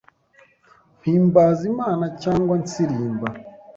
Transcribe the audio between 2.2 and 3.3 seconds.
cyangwa nsirimba